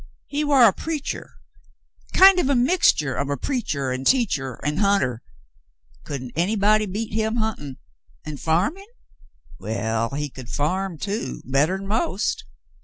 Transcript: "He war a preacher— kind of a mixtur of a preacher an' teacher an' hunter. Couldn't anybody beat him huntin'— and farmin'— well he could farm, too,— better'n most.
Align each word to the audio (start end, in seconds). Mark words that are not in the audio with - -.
"He 0.25 0.43
war 0.43 0.63
a 0.63 0.73
preacher— 0.73 1.35
kind 2.13 2.39
of 2.39 2.49
a 2.49 2.55
mixtur 2.55 3.13
of 3.13 3.29
a 3.29 3.37
preacher 3.37 3.91
an' 3.91 4.03
teacher 4.03 4.59
an' 4.65 4.77
hunter. 4.77 5.21
Couldn't 6.05 6.31
anybody 6.35 6.87
beat 6.87 7.13
him 7.13 7.35
huntin'— 7.35 7.77
and 8.25 8.39
farmin'— 8.39 8.83
well 9.59 10.09
he 10.15 10.27
could 10.31 10.49
farm, 10.49 10.97
too,— 10.97 11.43
better'n 11.45 11.85
most. 11.85 12.45